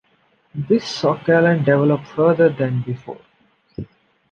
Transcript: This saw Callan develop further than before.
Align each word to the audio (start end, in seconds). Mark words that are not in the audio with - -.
This 0.55 0.83
saw 0.83 1.23
Callan 1.23 1.59
develop 1.63 2.03
further 2.07 2.49
than 2.49 2.81
before. 2.81 3.21